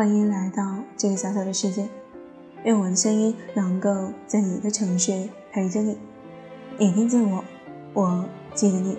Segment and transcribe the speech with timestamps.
[0.00, 1.86] 欢迎来到这个小小的世界。
[2.64, 5.98] 愿我的声音能够在你的城市陪着你，
[6.78, 7.44] 你听见我，
[7.92, 8.24] 我
[8.54, 8.96] 记得你。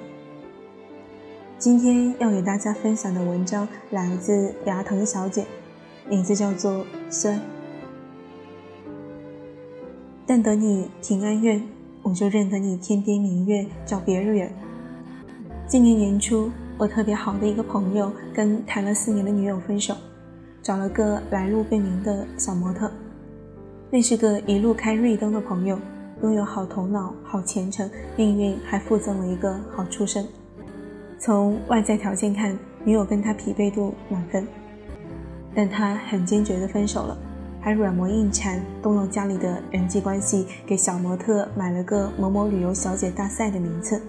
[1.57, 5.47] 今天要给大家分享的文章来自牙疼小姐，
[6.07, 7.41] 名字叫做酸。
[10.27, 11.67] 但等你平安愿，
[12.03, 14.53] 我就认得你天边明月照别人圆。
[15.67, 16.51] 今年年初。
[16.77, 19.95] 我特别好的一个朋友跟谈了四年的女友分手，
[20.61, 22.91] 找了个来路不明的小模特。
[23.89, 25.77] 那是个一路开绿灯的朋友，
[26.21, 30.25] 拥有好头脑、好前程，命运还附赠了一个好出身。
[31.19, 34.47] 从外在条件看，女友跟他匹配度满分，
[35.53, 37.17] 但他很坚决的分手了，
[37.59, 44.01] 还软磨硬缠，动用家里的人际关系，给小模特买了个某某旅游小姐大赛的名次。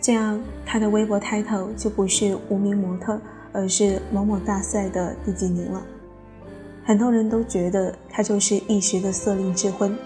[0.00, 3.20] 这样，他的微博 title 就不是无名模特，
[3.56, 5.82] 而是某某大赛的第几名了。
[6.84, 9.96] 很多人都觉得他就是一时的色令智昏。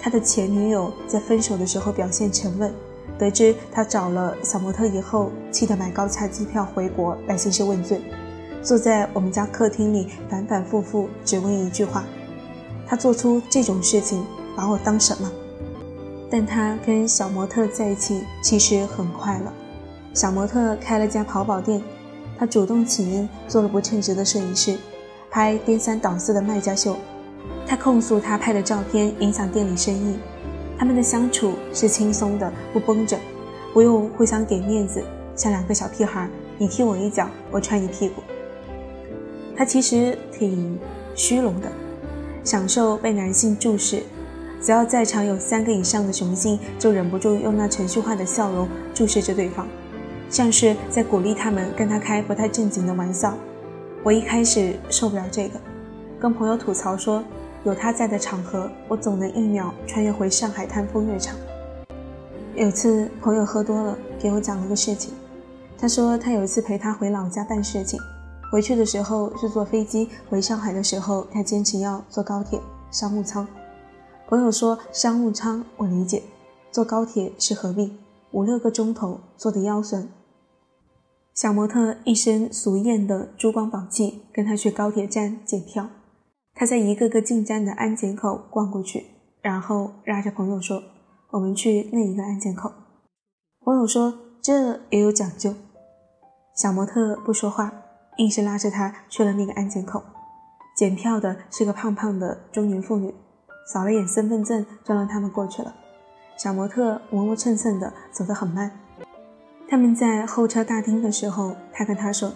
[0.00, 2.72] 他的前女友在分手的时候表现沉稳，
[3.18, 8.00] 得知他找了小模特以后，气得买高价机票回国来兴师问罪，
[8.62, 12.04] 坐在我们家客厅里反反复复只问一句话：
[12.86, 14.24] 他做出这种事情，
[14.56, 15.30] 把我当什么？
[16.30, 19.52] 但他跟小模特在一起其实很快乐。
[20.12, 21.82] 小模特开了家淘宝店，
[22.38, 24.76] 他主动请缨做了不称职的摄影师，
[25.30, 26.96] 拍颠三倒四的卖家秀。
[27.66, 30.16] 他控诉他拍的照片影响店里生意。
[30.78, 33.18] 他们的相处是轻松的，不绷着，
[33.72, 35.02] 不用互相给面子，
[35.34, 38.22] 像两个小屁孩，你踢我一脚，我踹你屁股。
[39.56, 40.78] 他其实挺
[41.14, 41.72] 虚荣的，
[42.44, 44.02] 享受被男性注视。
[44.60, 49.66] 只要在场有三个以上的雄性，就忍不住用那程序化的笑容注视着对方，
[50.28, 53.34] 像是在鼓励他们跟他开不太正经的玩笑。
[54.02, 55.58] 我一开始受不了这个，
[56.20, 57.22] 跟朋友吐槽说，
[57.64, 61.36] 有他在的场合，我总能一秒穿越回上海滩风月场。
[62.54, 65.12] 有次朋友喝多了，给我讲了个事情，
[65.76, 68.00] 他说他有一次陪他回老家办事情，
[68.52, 72.60] 回去的时候是坐飞机，回上海的时候他坚持要坐高铁
[72.90, 73.46] 商务舱。
[74.28, 76.22] 朋友说商务舱我理解，
[76.70, 77.96] 坐高铁是何必？
[78.32, 80.08] 五六个钟头坐的腰酸。
[81.36, 85.90] 小模特一身俗艳的珠光宝气，跟他去高铁站检票。
[86.54, 89.04] 他在一个个进站的安检口逛过去，
[89.42, 90.82] 然后拉着朋友说
[91.32, 92.72] ：“我们去那一个安检口。”
[93.62, 95.54] 朋友说：“这也有讲究。”
[96.56, 97.70] 小模特不说话，
[98.16, 100.02] 硬是拉着他去了那个安检口。
[100.74, 103.14] 检票的是个胖胖的中年妇女。
[103.70, 105.74] 扫了眼身份证，就让他们过去了。
[106.38, 108.70] 小模特磨磨蹭蹭的走得很慢。
[109.68, 112.32] 他们在候车大厅的时候，他跟他说：“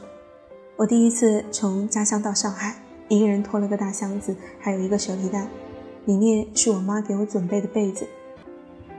[0.77, 2.75] 我第一次从家乡到上海，
[3.09, 5.47] 一个人拖了个大箱子，还有一个手提袋，
[6.07, 8.05] 里面是我妈给我准备的被子。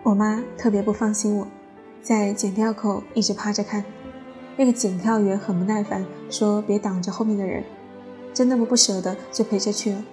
[0.03, 1.47] 我妈特别不放心我，
[2.01, 3.83] 在检票口一直趴着看。
[4.55, 7.61] 那个检票员很不耐烦，说别挡着后面的人，
[8.33, 10.03] 真那么不舍得，就陪着去了。”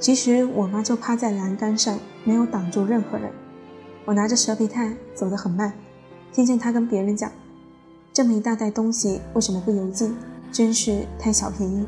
[0.00, 3.30] 其实我妈就趴在栏杆上，没有挡住任何人。
[4.06, 5.72] 我拿着蛇皮袋走得很慢，
[6.36, 7.32] 听见他跟别人讲
[8.12, 10.12] ：“这么一大袋东西为什么不邮寄？
[10.52, 11.86] 真是贪小便宜。”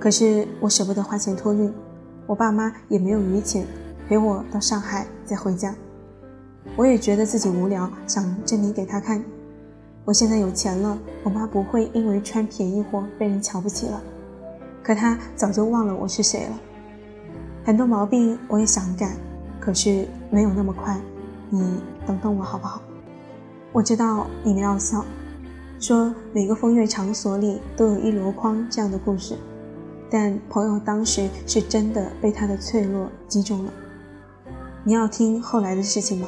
[0.00, 1.70] 可是我舍不得花钱托运，
[2.26, 3.66] 我爸妈也没有余钱
[4.08, 5.74] 陪我到上海再回家。
[6.76, 9.22] 我也觉得自己无聊，想证明给他看：
[10.06, 14.02] 我现在有钱了，我妈不会因为穿便宜货被人瞧不起了。
[14.82, 16.58] 可他早就忘了我是谁了。
[17.66, 19.14] 很多毛病我也想改，
[19.60, 20.98] 可是没有那么快。
[21.50, 22.80] 你等等我好不好？
[23.72, 25.04] 我知道你们要笑，
[25.78, 29.36] 说每个风月场所里都有一箩筐这样的故事，
[30.10, 33.72] 但朋友当时是真的被他的脆弱击中了。
[34.82, 36.26] 你要听后来的事情吗？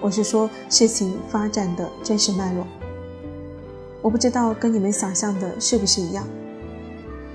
[0.00, 2.64] 我是说事情发展的真实脉络。
[4.00, 6.24] 我不知道跟你们想象的是不是一样。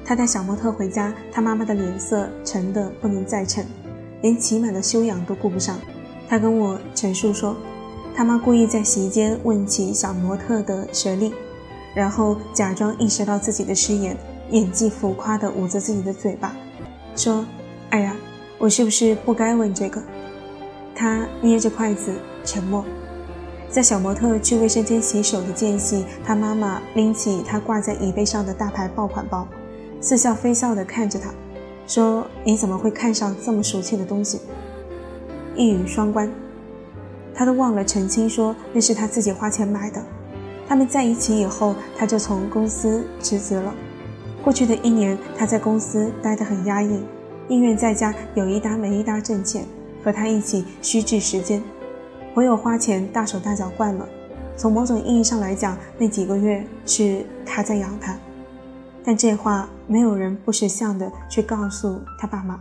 [0.06, 3.66] 他带小模特回家，他妈妈的脸色沉得不能再沉，
[4.22, 5.78] 连起码的修养都顾不上。
[6.30, 7.56] 他跟我陈述说，
[8.20, 11.34] 他妈故意在洗衣间问起小模特的学历，
[11.96, 14.18] 然后假装意识到自己的失言，
[14.50, 16.54] 演技浮夸地捂着自己的嘴巴，
[17.16, 17.46] 说
[17.92, 18.14] ：“哎呀，
[18.58, 20.04] 我是不是不该问这个？”
[20.94, 22.12] 他捏着筷子
[22.44, 22.84] 沉默。
[23.70, 29.48] 在小模特去卫生间洗手的间隙，他妈妈拎起他挂在椅背上的大牌爆款包。
[30.02, 31.34] 似笑非笑地看着他，
[31.88, 34.42] 说：“你怎么会看上这么俗气的东西？”
[35.56, 36.30] 一语双关，
[37.40, 40.04] 他都忘了澄清说那是他自己花钱买的。
[40.68, 43.74] 他们在一起以后，他就从公司辞职了。
[44.44, 47.02] 过去的一年，他在公司待得很压抑，
[47.48, 49.64] 宁愿在家有一搭没一搭挣钱，
[50.04, 51.64] 和他一起虚掷时间。
[52.36, 54.06] 朋友花钱大手大脚惯了，
[54.58, 58.18] 从某种意义上来讲，那几个月是他在养他。
[59.02, 62.60] 但这话没有人不识相的去告诉他爸妈。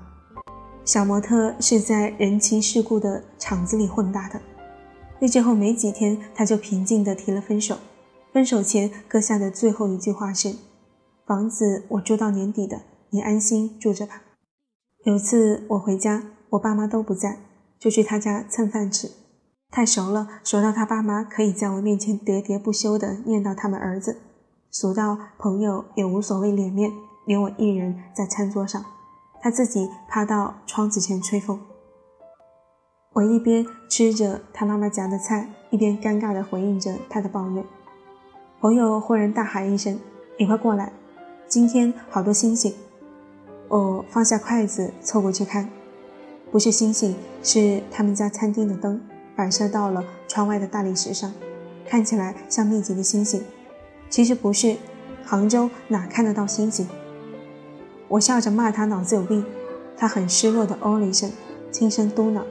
[0.85, 4.41] 小模特是在人情世故的场子里混大的。
[5.21, 7.79] 那之后没几天，他就平静地提了分手。
[8.33, 10.55] 分手前搁下的最后一句话是
[11.27, 14.23] ：“房子我住到年底的，你安心住着吧。”
[15.05, 17.39] 有次我回家，我爸妈都不在，
[17.79, 19.11] 就去他家蹭饭吃。
[19.71, 24.13] 太熟了，熟到他爸妈可以在我面前喋喋不休地念叨他们儿子；
[24.71, 26.91] 熟到朋友也无所谓脸面，
[27.27, 28.85] 留我一人在餐桌上。
[29.41, 31.61] 他自己趴到窗子前吹风，
[33.19, 37.65] 我一边吃着他妈妈夹的菜，一边尴尬地回应着他的抱怨。
[38.61, 39.99] 朋友忽然大喊一声
[40.39, 40.93] ：“你快过来！
[41.49, 42.73] 今天好多星星！”
[43.67, 45.69] 我放下筷子凑过去看，
[46.53, 49.01] 不是星星，是他们家餐厅的灯
[49.35, 51.33] 反射到了窗外的大理石上，
[51.89, 53.43] 看起来像密集的星星。
[54.09, 54.77] 其实不是，
[55.25, 56.87] 杭州哪看得到星星？
[58.07, 59.45] 我笑着骂他脑子有病，
[59.97, 61.29] 他很失落的哦了一声，
[61.73, 62.43] 轻声嘟囔：“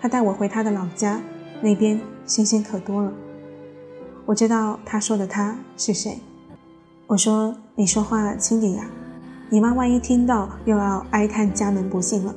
[0.00, 1.20] 他带我回他的老家，
[1.60, 3.12] 那边星星可多了。”
[4.26, 6.18] 我知道他说的他是谁。
[7.06, 8.86] 我说：“你说话轻点呀，
[9.48, 12.34] 你妈万一听到又要哀叹家门不幸了。”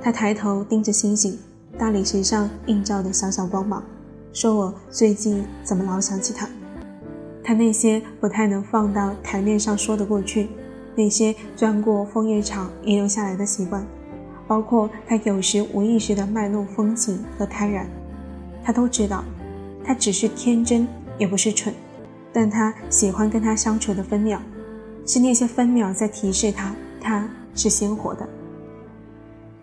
[0.00, 1.38] 他抬头盯着星星，
[1.78, 3.82] 大理石上映照的小小光芒，
[4.32, 6.48] 说我最近怎么老想起他？
[7.42, 10.48] 他那些不太能放到台面上说的过去。
[10.96, 13.86] 那些钻过枫叶场遗留下来的习惯，
[14.50, 17.84] 包括他有时无意识的卖弄风情和贪婪，
[18.64, 19.22] 他都知道。
[19.84, 20.88] 他只是天真，
[21.18, 21.72] 也不是蠢，
[22.32, 24.42] 但他喜欢跟他相处的分秒，
[25.06, 28.28] 是那些分秒在提示他，他是鲜活的。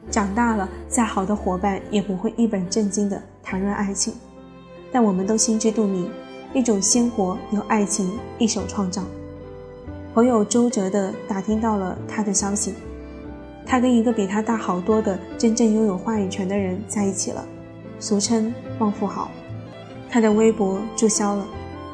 [0.09, 4.13] 长大了，再好的伙伴也不会一本正经的谈论爱情，
[4.89, 6.09] 但我们都心知肚明，
[6.53, 9.03] 一种鲜活由爱情一手创造。
[10.13, 12.73] 朋友周哲的打听到了他的消息，
[13.67, 17.45] 他跟一个比他大好多的真正拥有话语权的人在一起了，
[17.99, 19.29] 俗称旺富豪。
[20.09, 21.45] 他的微博注销了，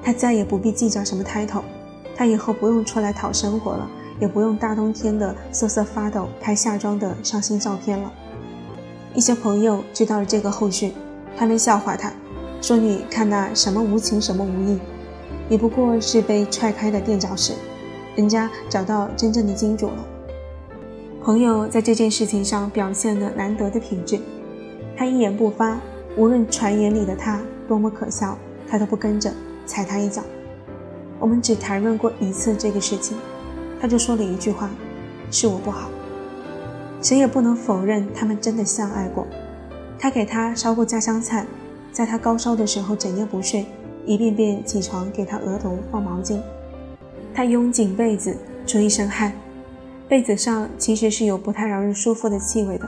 [0.03, 1.63] 他再也不必计较什么 title，
[2.15, 3.89] 他以后不用出来讨生活了，
[4.19, 8.13] 也不用大冬天的瑟瑟发抖拍夏装的伤心照片了。
[9.15, 10.93] 一些朋友知道了这个后续，
[11.35, 12.13] 他们笑话他，
[12.61, 14.79] 说你看那什么无情什么无义，
[15.49, 17.53] 也不过是被踹开的垫脚石。
[18.15, 20.05] 人家找到真正的金主了。
[21.23, 24.19] 朋友在这件事情上表现了难得的品质，
[24.97, 25.79] 他一言不发，
[26.17, 28.37] 无论传言里的他多么可笑，
[28.67, 29.33] 他都不跟着
[29.65, 30.21] 踩他一脚。
[31.19, 33.17] 我们只谈论过一次这个事情，
[33.79, 34.69] 他就说了一句话
[35.31, 35.89] ：“是我不好。”
[37.01, 39.25] 谁也不能否认他们真的相爱过。
[39.97, 41.45] 他给他烧过家乡菜，
[41.93, 43.65] 在他高烧的时候整夜不睡，
[44.05, 46.41] 一遍遍起床给他额头放毛巾。
[47.33, 48.35] 他拥紧被子，
[48.67, 49.31] 出一身汗，
[50.13, 52.87] 被子上其实是有不太让人舒服的气味的。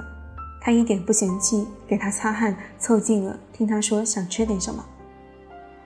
[0.61, 4.85] 他一点不嫌弃，给他擦汗，凑近了听他说想吃点什么。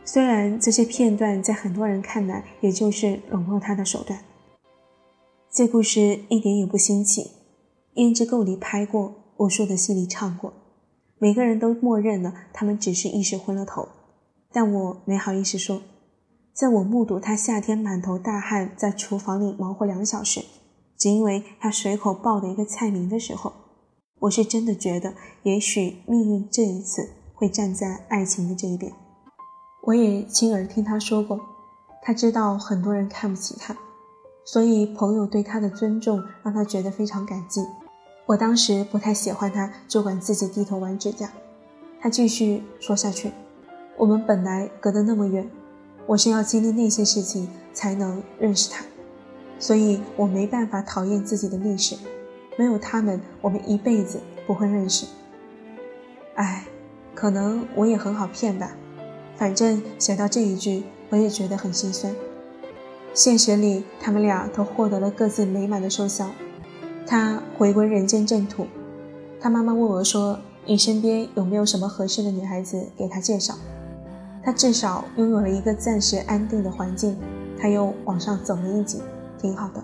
[0.03, 4.19] 虽然这些片段在很多人看来也就是笼络他的手段，
[5.49, 7.21] 这故事一点也不新奇，
[7.95, 10.51] 《胭脂扣》里拍过，无数的戏里唱过，
[11.19, 13.87] 每个人都默认了他们只是一时昏了头，
[14.51, 15.81] 但我没好意思说。
[16.53, 20.43] 在我目睹他夏天满头大汗在厨房里忙活两小时，
[20.99, 23.53] 只因为他随口报的一个菜名的时候，
[24.19, 25.13] 我是真的觉得，
[25.43, 28.91] 也许命运这一次会站在爱情的这一边。
[29.83, 31.39] 我也亲耳听他说过，
[32.01, 33.73] 他知道很多人看不起他，
[34.43, 37.65] 所以朋友对他的尊重让他觉得非常感激。
[38.25, 41.31] 我当时不太喜欢他，就管自己低头玩指甲。
[42.01, 43.31] 他继续说下去，
[43.97, 45.49] 我们本来隔得那么远。
[46.07, 48.83] 我是要经历那些事情才能认识他，
[49.59, 51.95] 所以我没办法讨厌自己的历史。
[52.57, 55.05] 没有他们，我们一辈子不会认识。
[56.35, 56.65] 哎，
[57.13, 58.71] 可能我也很好骗吧。
[59.35, 62.13] 反正写到这一句，我也觉得很心酸。
[63.13, 66.29] 现实里，他们俩都获得了各自美满的收效。
[67.07, 68.67] 他回归人间正途。
[69.41, 73.55] 他妈妈问我说：“你身边有没有什么合适的女孩子给他介绍？”
[74.43, 77.17] 他至少拥有了一个暂时安定的环境，
[77.57, 79.01] 他又往上走了一级，
[79.39, 79.83] 挺好的。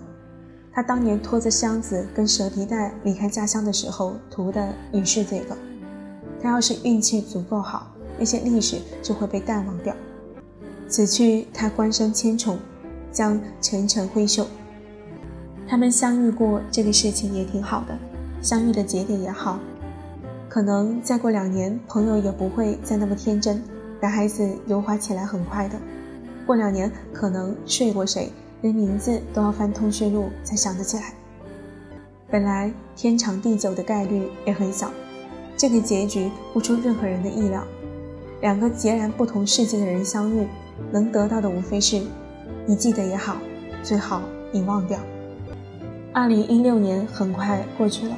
[0.72, 5.56] 他当年拖着箱子跟蛇皮袋离开家乡的时候，图的也是这个。
[6.42, 9.96] 他要是运气足够好，那些历史就会被淡忘掉。
[10.86, 12.58] 此去他官升千重，
[13.10, 14.46] 将沉沉挥袖。
[15.66, 17.98] 他们相遇过这个事情也挺好的，
[18.40, 19.58] 相遇的节点也好。
[20.48, 23.62] 可能再过两年，朋友也不会再那么天真，
[24.00, 25.76] 男孩子油滑起来很快的。
[26.46, 28.30] 过两年，可能睡过谁，
[28.66, 31.14] 连名字都要翻通讯录才想得起来。
[32.28, 34.90] 本来天长地久的概率也很小，
[35.56, 37.62] 这个结局不出任何人的意料。
[38.40, 40.46] 两个截然不同世界的人相遇，
[40.90, 42.02] 能得到的无非是，
[42.66, 43.36] 你记得也好，
[43.84, 44.20] 最好
[44.50, 44.98] 你忘掉。
[46.12, 48.16] 二零一六年很快过去了，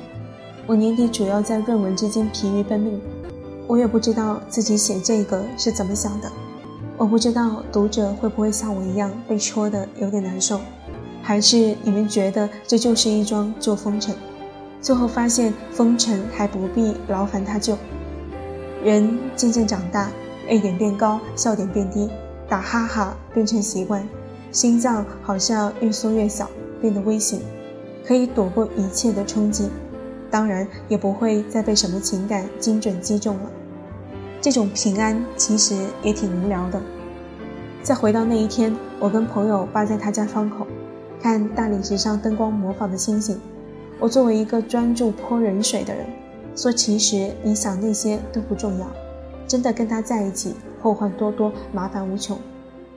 [0.67, 2.99] 我年底主要在论文之间疲于奔命，
[3.67, 6.33] 我也不知道自己写这个是怎么想的，
[6.99, 10.61] 我不知道读者会不会像我一样被戳的有点难受，
[11.23, 14.13] 还是你们觉得这就是一桩旧风尘，
[14.81, 17.79] 最后发现风尘还不必劳烦他旧。
[18.83, 20.11] 人渐渐长大
[20.49, 22.11] ，A 点变高，笑点变低，
[22.49, 24.05] 打哈哈变成习惯，
[24.51, 26.51] 心脏好像越缩越小，
[26.81, 27.39] 变得危险。
[28.05, 29.69] 可以躲过一切的冲击，
[30.33, 33.43] 当然也不会再被什么情感精准击中了。
[34.41, 36.81] 这种平安其实也挺无聊的。
[37.83, 40.67] 再回到那一天，我跟朋友扒在他家窗口，
[41.21, 43.41] 看大理石上灯光模仿的星星。
[43.99, 46.07] 我作为一个专注泼人水的人，
[46.55, 48.87] 说其实你想那些都不重要，
[49.47, 52.39] 真的跟他在一起，后患多多，麻烦无穷。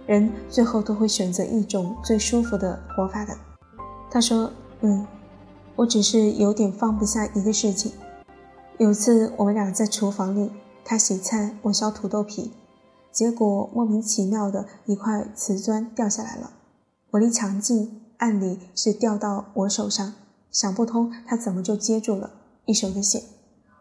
[0.08, 3.34] 人最后都会选择一种最舒服的活法的。
[4.10, 4.52] 他说。
[4.84, 5.06] 嗯，
[5.76, 7.92] 我只是有点放不下一个事情。
[8.80, 10.50] 有次我们俩在厨房里，
[10.84, 12.52] 他洗菜，我削土豆皮，
[13.12, 16.52] 结果莫名其妙的一块瓷砖掉下来了。
[17.12, 20.14] 我离墙近，按理是掉到我手上，
[20.52, 22.32] 想不通他怎么就接住了，
[22.66, 23.24] 一手的血。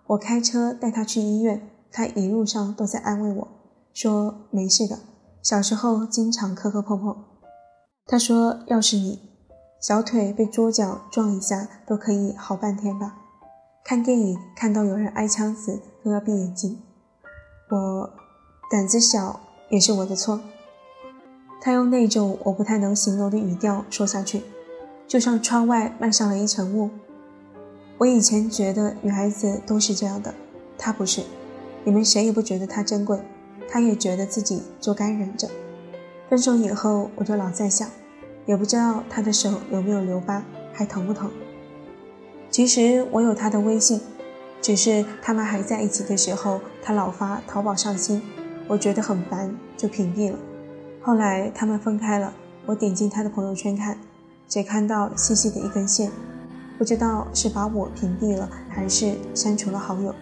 [0.09, 3.49] 我开车带他去医院，他一路上都在安慰我，
[3.92, 4.99] 说没事的，
[5.42, 7.16] 小时候经常磕磕碰碰。
[8.07, 9.30] 他说要是你。
[9.80, 13.16] 小腿被桌角撞一下都可以好半天吧。
[13.83, 16.78] 看电影看到有人挨枪子都要闭眼睛。
[17.71, 18.11] 我
[18.71, 20.41] 胆子小也是我的错。
[21.62, 24.43] 他用那种我不太能形容的语调说下去，
[25.09, 26.91] 就像窗外漫上了一层雾。
[27.99, 30.35] 我以前觉得女孩子都是这样的，
[30.77, 31.23] 她不是。
[31.85, 33.19] 你们谁也不觉得她珍贵，
[33.69, 35.49] 她也觉得自己就该忍着。
[36.29, 37.89] 分手以后我就老在想。
[38.47, 41.31] 也不知道他的手有没有留疤，还疼不疼？
[42.50, 44.00] 其实我有他的微信，
[44.61, 48.23] 只是他们还在一起的时候，他老发淘宝上新，
[48.69, 50.38] 我觉得很烦，就屏蔽了。
[51.00, 52.33] 后来他们分开了，
[52.67, 53.99] 我点进他的朋友圈看，
[54.47, 56.11] 只看到细细的一根线，
[56.79, 60.14] 不知道是把我屏蔽了，还是删除了好友。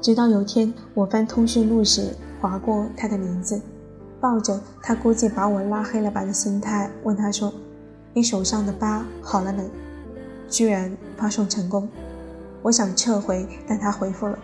[0.00, 3.60] 直到有天我翻通讯录时，划过他的名字。
[4.20, 7.52] 抱着他估计把我拉黑了吧的心态问他说
[8.12, 9.62] ：“你手上的疤好了没？”
[10.50, 11.88] 居然发送成功。
[12.62, 14.38] 我想撤回，但他回复了。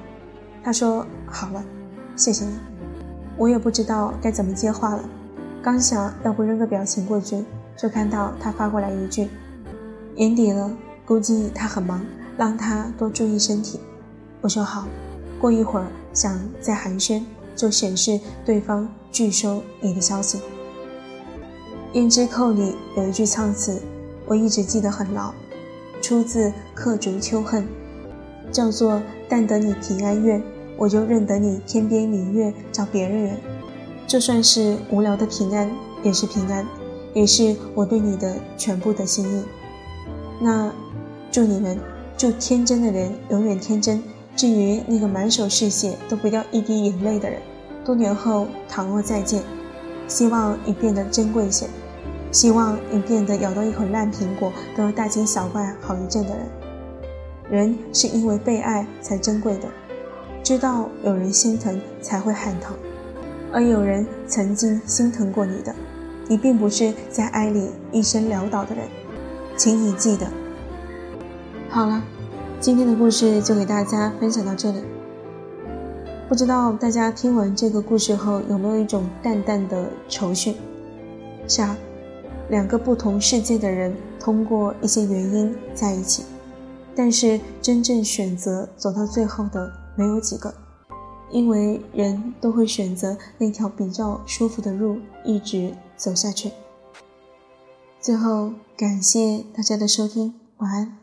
[0.62, 1.64] 他说：“好了，
[2.16, 2.52] 谢谢你。”
[3.37, 5.04] 我也不知道该怎么接话了。
[5.62, 7.44] 刚想要不扔个表情过去，
[7.76, 9.28] 就看到他发过来一句
[10.14, 10.71] ：“年底了，
[11.04, 12.04] 估计他很忙，
[12.37, 13.80] 让他多注意身体。”
[14.40, 14.87] 我说好。
[15.40, 17.23] 过一会儿想再寒暄。
[17.56, 20.38] 就显示对方拒收你的消息。
[21.97, 23.80] 《胭脂扣》里有一句唱词，
[24.26, 25.33] 我一直记得很牢，
[26.02, 27.64] 出自客竹秋恨，
[28.54, 30.40] 叫做“但得你平安愿，
[30.76, 33.37] 我就认得你天边明月照别人圆”。
[34.06, 35.68] 就算是无聊的平安，
[36.04, 36.64] 也是平安，
[37.14, 39.42] 也是我对你的全部的心意。
[40.40, 40.73] 那
[41.32, 41.76] 祝你们，
[42.16, 44.00] 祝天真的人永远天真。
[44.37, 47.40] 至于那个满手是血都不掉一滴眼泪的人，
[47.84, 49.42] 多年后倘若再见，
[50.06, 51.66] 希望你变得珍贵些，
[52.30, 56.63] 希望你变得咬到一口烂苹果都要大惊小怪好一阵的人。
[57.50, 59.68] 人是因为被爱才珍贵的，
[60.42, 62.76] 知道有人心疼才会喊疼，
[63.52, 65.74] 而有人曾经心疼过你的，
[66.28, 68.86] 你并不是在爱里一生潦倒的人，
[69.56, 70.26] 请你记得。
[71.68, 72.02] 好了。
[72.60, 74.78] 今天的故事就给大家分享到这里。
[76.26, 80.54] 不知道大家听完这个故事后有没有一种淡淡的愁绪？
[81.46, 81.76] 是啊，
[82.48, 86.24] 两个不同世界的人通过一些原因在一起，
[86.96, 90.54] 但是真正选择走到最后的没有几个，
[91.30, 96.52] 因为人都会选择那条比较舒服的路一直走下去。
[98.00, 100.98] 最后，感谢大家的收听，晚安。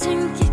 [0.00, 0.49] sinking